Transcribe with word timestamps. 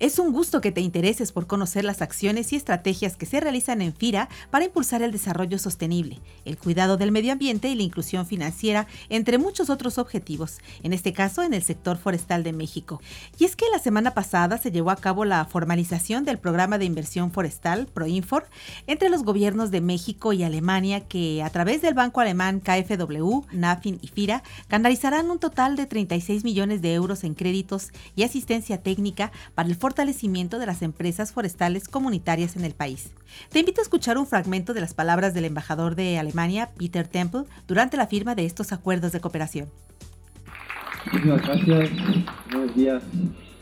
Es 0.00 0.18
un 0.18 0.32
gusto 0.32 0.62
que 0.62 0.72
te 0.72 0.80
intereses 0.80 1.30
por 1.30 1.46
conocer 1.46 1.84
las 1.84 2.00
acciones 2.00 2.54
y 2.54 2.56
estrategias 2.56 3.18
que 3.18 3.26
se 3.26 3.38
realizan 3.38 3.82
en 3.82 3.92
FIRA 3.92 4.30
para 4.50 4.64
impulsar 4.64 5.02
el 5.02 5.12
desarrollo 5.12 5.58
sostenible, 5.58 6.20
el 6.46 6.56
cuidado 6.56 6.96
del 6.96 7.12
medio 7.12 7.32
ambiente 7.32 7.68
y 7.68 7.74
la 7.74 7.82
inclusión 7.82 8.24
financiera, 8.24 8.86
entre 9.10 9.36
muchos 9.36 9.68
otros 9.68 9.98
objetivos, 9.98 10.56
en 10.82 10.94
este 10.94 11.12
caso 11.12 11.42
en 11.42 11.52
el 11.52 11.62
sector 11.62 11.98
forestal 11.98 12.44
de 12.44 12.54
México. 12.54 13.02
Y 13.38 13.44
es 13.44 13.56
que 13.56 13.66
la 13.70 13.78
semana 13.78 14.14
pasada 14.14 14.56
se 14.56 14.70
llevó 14.70 14.90
a 14.90 14.96
cabo 14.96 15.26
la 15.26 15.44
formalización 15.44 16.24
del 16.24 16.38
programa 16.38 16.78
de 16.78 16.86
inversión 16.86 17.30
forestal 17.30 17.86
ProInfor 17.86 18.48
entre 18.86 19.10
los 19.10 19.22
gobiernos 19.22 19.70
de 19.70 19.82
México 19.82 20.32
y 20.32 20.44
Alemania 20.44 21.00
que 21.08 21.42
a 21.42 21.50
través 21.50 21.82
del 21.82 21.92
banco 21.92 22.20
alemán 22.22 22.60
KfW, 22.60 23.42
NAFIN 23.52 23.98
y 24.00 24.08
FIRA 24.08 24.44
canalizarán 24.66 25.30
un 25.30 25.38
total 25.38 25.76
de 25.76 25.84
36 25.84 26.42
millones 26.42 26.80
de 26.80 26.94
euros 26.94 27.22
en 27.22 27.34
créditos 27.34 27.90
y 28.16 28.22
asistencia 28.22 28.82
técnica 28.82 29.30
para 29.54 29.68
el 29.68 29.76
fortalecimiento 29.90 30.60
de 30.60 30.66
las 30.66 30.82
empresas 30.82 31.32
forestales 31.32 31.88
comunitarias 31.88 32.54
en 32.54 32.64
el 32.64 32.74
país. 32.74 33.10
Te 33.50 33.58
invito 33.58 33.80
a 33.80 33.82
escuchar 33.82 34.18
un 34.18 34.26
fragmento 34.28 34.72
de 34.72 34.80
las 34.80 34.94
palabras 34.94 35.34
del 35.34 35.46
embajador 35.46 35.96
de 35.96 36.16
Alemania, 36.16 36.70
Peter 36.78 37.08
Temple, 37.08 37.42
durante 37.66 37.96
la 37.96 38.06
firma 38.06 38.36
de 38.36 38.46
estos 38.46 38.72
acuerdos 38.72 39.10
de 39.10 39.20
cooperación. 39.20 39.68
Muchas 41.12 41.42
gracias. 41.42 41.90
Buenos 42.52 42.76
días. 42.76 43.02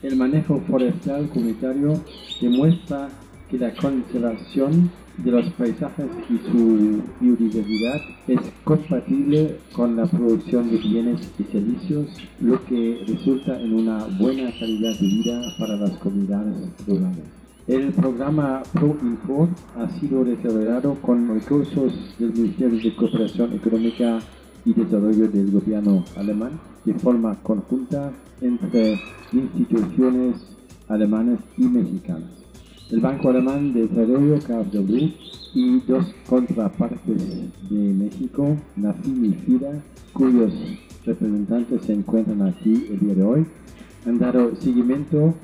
El 0.02 0.16
manejo 0.16 0.60
forestal 0.69 1.30
comunitario 1.30 2.05
demuestra 2.42 3.08
que 3.50 3.58
la 3.58 3.74
conservación 3.74 4.91
de 5.18 5.30
los 5.32 5.50
paisajes 5.54 6.06
y 6.30 6.38
su 6.50 7.02
biodiversidad 7.20 8.00
es 8.28 8.40
compatible 8.62 9.56
con 9.72 9.96
la 9.96 10.06
producción 10.06 10.70
de 10.70 10.78
bienes 10.78 11.32
y 11.38 11.44
servicios, 11.44 12.06
lo 12.40 12.64
que 12.66 13.02
resulta 13.06 13.60
en 13.60 13.74
una 13.74 14.05
buena 14.18 14.50
calidad 14.58 14.92
de 14.98 15.06
vida 15.06 15.55
para 15.58 15.77
las 15.77 15.90
comunidades 15.98 16.56
rurales. 16.86 17.24
El 17.66 17.92
programa 17.92 18.62
ProInfor 18.72 19.48
ha 19.77 19.88
sido 19.98 20.24
desarrollado 20.24 20.94
con 21.02 21.28
recursos 21.28 21.92
del 22.18 22.33
Ministerio 22.33 22.80
de 22.80 22.96
Cooperación 22.96 23.52
Económica 23.55 24.20
y 24.64 24.72
Desarrollo 24.72 25.28
del 25.28 25.50
Gobierno 25.50 26.05
alemán 26.16 26.60
de 26.84 26.94
forma 26.94 27.34
conjunta 27.42 28.12
entre 28.40 28.98
instituciones 29.33 30.36
alemanas 30.88 31.40
y 31.58 31.64
mexicanas 31.64 32.47
el 32.91 33.00
Banco 33.00 33.31
Alemán 33.31 33.72
de 33.75 33.86
Desarrollo 33.86 34.39
KfW 34.39 34.97
y 35.55 35.81
dos 35.81 36.06
contrapartes 36.28 37.19
de 37.69 37.77
México, 37.77 38.56
NAFIM 38.77 39.25
y 39.25 39.33
FIRA, 39.34 39.72
cuyos 40.12 40.53
representantes 41.05 41.83
se 41.83 41.92
encuentran 41.92 42.42
aquí 42.42 42.86
el 42.91 43.00
día 43.00 43.14
de 43.14 43.22
hoy, 43.22 43.47
han 44.06 44.19
dado 44.19 44.55
seguimiento 44.56 45.34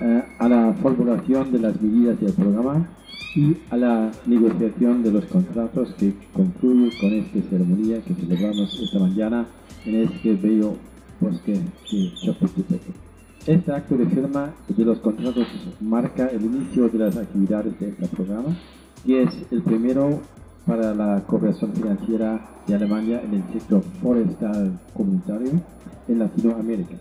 eh, 0.00 0.22
a 0.38 0.48
la 0.48 0.74
formulación 0.82 1.52
de 1.52 1.58
las 1.58 1.80
medidas 1.80 2.20
del 2.20 2.32
programa 2.32 2.88
y 3.34 3.56
a 3.70 3.76
la 3.76 4.12
negociación 4.26 5.02
de 5.02 5.12
los 5.12 5.24
contratos 5.26 5.94
que 5.98 6.12
concluye 6.32 6.90
con 7.00 7.12
esta 7.12 7.50
ceremonia 7.50 8.02
que 8.02 8.14
celebramos 8.14 8.78
esta 8.80 8.98
mañana 8.98 9.46
en 9.86 10.02
este 10.02 10.34
bello 10.34 10.74
bosque 11.20 11.52
de 11.52 12.12
Chapultepec. 12.24 13.13
Este 13.46 13.72
acto 13.72 13.98
de 13.98 14.06
firma 14.06 14.54
de 14.68 14.84
los 14.86 15.00
contratos 15.00 15.46
marca 15.78 16.28
el 16.28 16.46
inicio 16.46 16.88
de 16.88 16.98
las 16.98 17.14
actividades 17.14 17.78
de 17.78 17.90
este 17.90 18.08
programa 18.08 18.56
y 19.04 19.16
es 19.16 19.28
el 19.50 19.60
primero 19.60 20.20
para 20.66 20.94
la 20.94 21.22
cooperación 21.26 21.74
financiera 21.74 22.40
de 22.66 22.74
Alemania 22.74 23.20
en 23.22 23.34
el 23.34 23.42
sector 23.52 23.82
forestal 24.02 24.80
comunitario 24.94 25.60
en 26.08 26.18
Latinoamérica. 26.20 26.94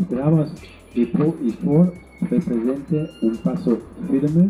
Esperamos 0.00 0.50
que 0.94 1.06
Pro 1.08 1.36
y 1.44 1.50
For 1.50 1.92
represente 2.22 3.10
un 3.20 3.36
paso 3.36 3.78
firme 4.10 4.48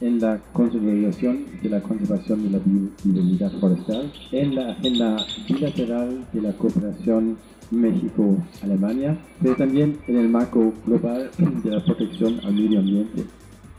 en 0.00 0.20
la 0.20 0.38
consolidación 0.52 1.44
de 1.62 1.68
la 1.70 1.80
conservación 1.80 2.42
de 2.42 2.50
la 2.50 2.58
biodiversidad 2.64 3.52
forestal 3.58 4.12
en 4.32 4.54
la 4.54 4.72
agenda 4.72 5.16
bilateral 5.48 6.24
de 6.32 6.42
la 6.42 6.52
cooperación 6.52 7.38
México-Alemania, 7.70 9.18
pero 9.42 9.56
también 9.56 9.98
en 10.06 10.16
el 10.16 10.28
marco 10.28 10.72
global 10.84 11.30
de 11.38 11.70
la 11.70 11.84
protección 11.84 12.40
al 12.44 12.54
medio 12.54 12.78
ambiente 12.80 13.24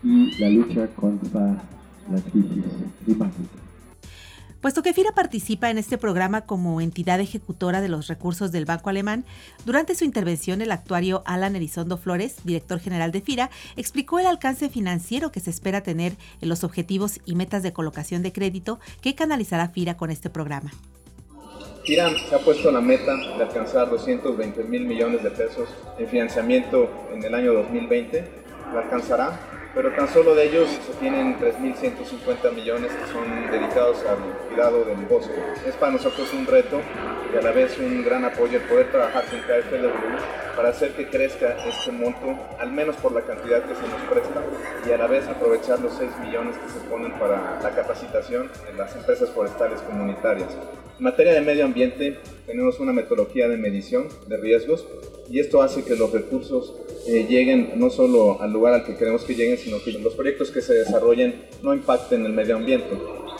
y 0.03 0.39
la 0.39 0.49
lucha 0.49 0.87
contra 0.95 1.63
la 2.11 2.21
crisis 2.31 2.63
climática. 3.05 3.66
Puesto 4.61 4.81
que 4.81 4.93
FIRA 4.93 5.11
participa 5.11 5.69
en 5.69 5.77
este 5.77 5.99
programa 5.99 6.41
como 6.41 6.81
entidad 6.81 7.19
ejecutora 7.19 7.79
de 7.79 7.89
los 7.89 8.07
recursos 8.07 8.51
del 8.51 8.65
Banco 8.65 8.89
Alemán, 8.89 9.23
durante 9.65 9.93
su 9.93 10.03
intervención 10.03 10.61
el 10.63 10.71
actuario 10.71 11.21
Alan 11.25 11.55
Elizondo 11.55 11.97
Flores, 11.97 12.37
director 12.43 12.79
general 12.79 13.11
de 13.11 13.21
FIRA, 13.21 13.51
explicó 13.75 14.17
el 14.17 14.25
alcance 14.25 14.69
financiero 14.69 15.31
que 15.31 15.41
se 15.41 15.51
espera 15.51 15.81
tener 15.81 16.13
en 16.41 16.49
los 16.49 16.63
objetivos 16.63 17.19
y 17.23 17.35
metas 17.35 17.61
de 17.61 17.71
colocación 17.71 18.23
de 18.23 18.33
crédito 18.33 18.79
que 19.01 19.13
canalizará 19.13 19.69
FIRA 19.69 19.95
con 19.95 20.09
este 20.09 20.31
programa. 20.31 20.71
FIRA 21.85 22.09
se 22.27 22.35
ha 22.35 22.39
puesto 22.39 22.71
la 22.71 22.81
meta 22.81 23.15
de 23.15 23.43
alcanzar 23.43 23.91
220 23.91 24.63
mil 24.63 24.85
millones 24.85 25.21
de 25.21 25.29
pesos 25.29 25.69
en 25.99 26.07
financiamiento 26.07 26.89
en 27.13 27.23
el 27.23 27.35
año 27.35 27.53
2020. 27.53 28.27
Lo 28.73 28.79
alcanzará 28.79 29.56
pero 29.77 29.91
tan 29.91 30.11
solo 30.11 30.33
de 30.33 30.45
ellos 30.45 30.67
se 30.87 30.93
tienen 30.93 31.37
3.150 31.39 32.51
millones 32.51 32.91
que 32.91 33.13
son 33.13 33.51
dedicados 33.51 34.03
al 34.07 34.17
cuidado 34.49 34.83
del 34.83 35.05
bosque. 35.05 35.35
Es 35.67 35.75
para 35.75 35.91
nosotros 35.91 36.33
un 36.33 36.47
reto 36.47 36.81
y 37.31 37.37
a 37.37 37.41
la 37.43 37.51
vez 37.51 37.77
un 37.77 38.03
gran 38.03 38.25
apoyo 38.25 38.57
el 38.57 38.63
poder 38.63 38.89
trabajar 38.89 39.25
con 39.25 39.39
KfW 39.41 40.55
para 40.55 40.69
hacer 40.69 40.93
que 40.93 41.07
crezca 41.07 41.55
este 41.69 41.91
monto, 41.91 42.35
al 42.57 42.71
menos 42.71 42.95
por 42.95 43.11
la 43.11 43.21
cantidad 43.21 43.63
que 43.65 43.75
se 43.75 43.81
nos 43.83 44.01
presta, 44.09 44.41
y 44.87 44.91
a 44.91 44.97
la 44.97 45.05
vez 45.05 45.27
aprovechar 45.27 45.79
los 45.79 45.93
6 45.93 46.09
millones 46.23 46.57
que 46.57 46.69
se 46.69 46.79
ponen 46.89 47.11
para 47.19 47.59
la 47.61 47.69
capacitación 47.69 48.49
en 48.67 48.77
las 48.79 48.95
empresas 48.95 49.29
forestales 49.29 49.79
comunitarias. 49.81 50.57
En 50.97 51.03
materia 51.03 51.33
de 51.33 51.41
medio 51.41 51.65
ambiente, 51.65 52.17
tenemos 52.47 52.79
una 52.79 52.93
metodología 52.93 53.47
de 53.47 53.57
medición 53.57 54.07
de 54.25 54.37
riesgos 54.37 54.87
y 55.29 55.39
esto 55.39 55.61
hace 55.61 55.83
que 55.83 55.95
los 55.95 56.11
recursos 56.11 56.73
eh, 57.07 57.25
lleguen 57.27 57.71
no 57.75 57.89
solo 57.89 58.41
al 58.41 58.51
lugar 58.51 58.73
al 58.73 58.85
que 58.85 58.95
queremos 58.95 59.23
que 59.23 59.33
lleguen, 59.33 59.57
sino 59.57 59.81
que 59.81 59.91
los 59.93 60.13
proyectos 60.13 60.51
que 60.51 60.61
se 60.61 60.73
desarrollen 60.73 61.43
no 61.63 61.73
impacten 61.73 62.25
el 62.25 62.33
medio 62.33 62.57
ambiente. 62.57 62.89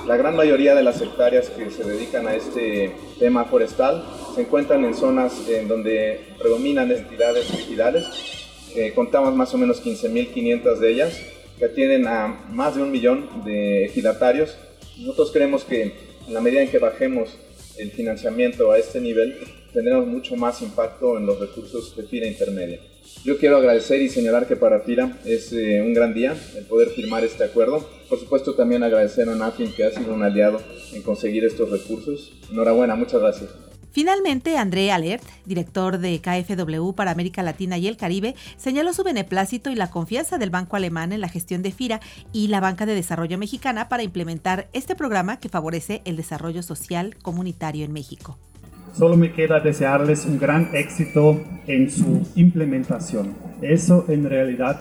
La 0.07 0.15
gran 0.15 0.35
mayoría 0.35 0.73
de 0.73 0.83
las 0.83 1.01
hectáreas 1.01 1.49
que 1.49 1.69
se 1.69 1.83
dedican 1.83 2.27
a 2.27 2.35
este 2.35 2.91
tema 3.19 3.45
forestal 3.45 4.05
se 4.35 4.41
encuentran 4.41 4.85
en 4.85 4.95
zonas 4.95 5.49
en 5.49 5.67
donde 5.67 6.21
predominan 6.39 6.91
entidades 6.91 7.49
ejidales. 7.51 8.05
contamos 8.95 9.35
más 9.35 9.53
o 9.53 9.57
menos 9.57 9.83
15.500 9.83 10.77
de 10.77 10.89
ellas, 10.89 11.21
que 11.57 11.65
atienden 11.65 12.07
a 12.07 12.45
más 12.49 12.75
de 12.75 12.83
un 12.83 12.91
millón 12.91 13.43
de 13.43 13.85
ejidatarios. 13.85 14.55
Nosotros 14.99 15.31
creemos 15.31 15.63
que 15.63 15.93
en 16.27 16.33
la 16.33 16.41
medida 16.41 16.61
en 16.61 16.69
que 16.69 16.79
bajemos 16.79 17.37
el 17.77 17.91
financiamiento 17.91 18.71
a 18.71 18.77
este 18.77 18.99
nivel, 18.99 19.37
tendremos 19.73 20.07
mucho 20.07 20.35
más 20.35 20.61
impacto 20.61 21.17
en 21.17 21.25
los 21.25 21.39
recursos 21.39 21.95
de 21.95 22.03
FIRA 22.03 22.27
intermedia. 22.27 22.79
Yo 23.23 23.37
quiero 23.37 23.57
agradecer 23.57 24.01
y 24.01 24.09
señalar 24.09 24.47
que 24.47 24.55
para 24.55 24.79
FIRA 24.79 25.17
es 25.25 25.51
eh, 25.51 25.81
un 25.81 25.93
gran 25.93 26.13
día 26.13 26.35
el 26.55 26.65
poder 26.65 26.89
firmar 26.89 27.23
este 27.23 27.43
acuerdo. 27.43 27.87
Por 28.09 28.19
supuesto 28.19 28.55
también 28.55 28.83
agradecer 28.83 29.27
a 29.29 29.35
NAFIN 29.35 29.73
que 29.73 29.83
ha 29.83 29.91
sido 29.91 30.13
un 30.13 30.23
aliado 30.23 30.61
en 30.93 31.01
conseguir 31.01 31.43
estos 31.43 31.69
recursos. 31.69 32.31
Enhorabuena, 32.51 32.95
muchas 32.95 33.19
gracias. 33.19 33.49
Finalmente, 33.97 34.57
André 34.57 34.91
Alert, 34.91 35.23
director 35.45 35.97
de 35.97 36.21
KfW 36.21 36.91
para 36.91 37.09
América 37.09 37.41
Latina 37.41 37.79
y 37.79 37.87
el 37.87 37.97
Caribe, 37.97 38.35
señaló 38.55 38.93
su 38.93 39.03
beneplácito 39.03 39.71
y 39.71 39.75
la 39.75 39.89
confianza 39.89 40.37
del 40.37 40.51
Banco 40.51 40.75
Alemán 40.75 41.11
en 41.13 41.19
la 41.19 41.29
gestión 41.29 41.63
de 41.63 41.71
FIRA 41.71 41.99
y 42.31 42.47
la 42.49 42.59
Banca 42.59 42.85
de 42.85 42.93
Desarrollo 42.93 43.39
Mexicana 43.39 43.89
para 43.89 44.03
implementar 44.03 44.69
este 44.73 44.95
programa 44.95 45.39
que 45.39 45.49
favorece 45.49 46.03
el 46.05 46.15
desarrollo 46.15 46.61
social 46.61 47.17
comunitario 47.23 47.85
en 47.85 47.91
México. 47.91 48.37
Solo 48.97 49.15
me 49.15 49.31
queda 49.31 49.59
desearles 49.59 50.25
un 50.25 50.39
gran 50.39 50.69
éxito 50.73 51.39
en 51.67 51.91
su 51.91 52.27
implementación. 52.33 53.35
Eso 53.61 54.05
en 54.07 54.27
realidad 54.27 54.79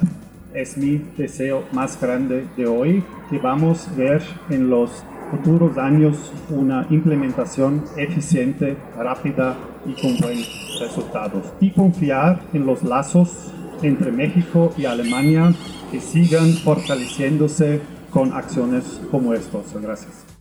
es 0.55 0.79
mi 0.79 1.03
deseo 1.19 1.65
más 1.73 2.01
grande 2.01 2.47
de 2.57 2.67
hoy, 2.67 3.05
que 3.29 3.37
vamos 3.37 3.87
a 3.89 3.95
ver 3.95 4.23
en 4.49 4.71
los 4.71 5.05
futuros 5.31 5.77
años 5.77 6.33
una 6.49 6.87
implementación 6.89 7.85
eficiente, 7.99 8.79
rápida 8.97 9.55
y 9.85 9.93
con 10.01 10.17
buenos 10.17 10.79
resultados. 10.81 11.45
Y 11.61 11.73
confiar 11.73 12.41
en 12.55 12.65
los 12.65 12.83
lazos 12.85 13.53
entre 13.83 14.11
México 14.13 14.73
y 14.79 14.87
Alemania 14.87 15.53
que 15.91 16.01
sigan 16.01 16.55
fortaleciéndose 16.65 17.83
con 18.11 18.33
acciones 18.33 18.99
como 19.11 19.35
estas. 19.35 19.75
Gracias. 19.79 20.36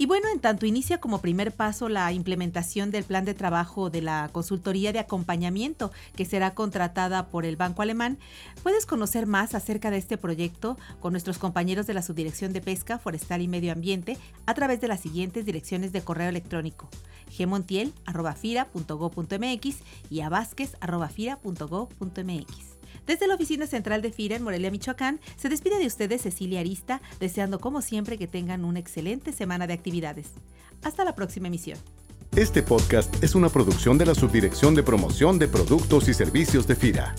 Y 0.00 0.06
bueno, 0.06 0.28
en 0.32 0.38
tanto 0.38 0.64
inicia 0.64 1.00
como 1.00 1.20
primer 1.20 1.50
paso 1.52 1.88
la 1.88 2.12
implementación 2.12 2.92
del 2.92 3.02
plan 3.02 3.24
de 3.24 3.34
trabajo 3.34 3.90
de 3.90 4.00
la 4.00 4.30
consultoría 4.30 4.92
de 4.92 5.00
acompañamiento 5.00 5.90
que 6.14 6.24
será 6.24 6.54
contratada 6.54 7.26
por 7.26 7.44
el 7.44 7.56
Banco 7.56 7.82
Alemán, 7.82 8.16
puedes 8.62 8.86
conocer 8.86 9.26
más 9.26 9.56
acerca 9.56 9.90
de 9.90 9.98
este 9.98 10.16
proyecto 10.16 10.78
con 11.00 11.12
nuestros 11.12 11.38
compañeros 11.38 11.88
de 11.88 11.94
la 11.94 12.02
Subdirección 12.02 12.52
de 12.52 12.60
Pesca, 12.60 13.00
Forestal 13.00 13.42
y 13.42 13.48
Medio 13.48 13.72
Ambiente 13.72 14.16
a 14.46 14.54
través 14.54 14.80
de 14.80 14.86
las 14.86 15.00
siguientes 15.00 15.44
direcciones 15.44 15.90
de 15.90 16.02
correo 16.02 16.28
electrónico 16.28 16.88
gmontiel.fira.go.mx 17.36 19.76
y 20.10 20.20
a 20.20 20.28
desde 23.08 23.26
la 23.26 23.34
oficina 23.34 23.66
central 23.66 24.02
de 24.02 24.12
FIRA 24.12 24.36
en 24.36 24.44
Morelia, 24.44 24.70
Michoacán, 24.70 25.18
se 25.36 25.48
despide 25.48 25.78
de 25.78 25.86
ustedes 25.86 26.22
Cecilia 26.22 26.60
Arista, 26.60 27.00
deseando 27.18 27.58
como 27.58 27.82
siempre 27.82 28.18
que 28.18 28.28
tengan 28.28 28.64
una 28.64 28.78
excelente 28.78 29.32
semana 29.32 29.66
de 29.66 29.72
actividades. 29.72 30.28
Hasta 30.82 31.04
la 31.04 31.14
próxima 31.14 31.48
emisión. 31.48 31.78
Este 32.36 32.62
podcast 32.62 33.24
es 33.24 33.34
una 33.34 33.48
producción 33.48 33.96
de 33.96 34.06
la 34.06 34.14
Subdirección 34.14 34.74
de 34.74 34.82
Promoción 34.82 35.38
de 35.38 35.48
Productos 35.48 36.08
y 36.08 36.14
Servicios 36.14 36.68
de 36.68 36.76
FIRA. 36.76 37.14